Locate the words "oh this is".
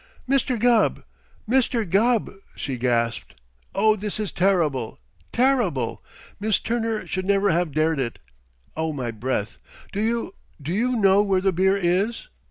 3.75-4.31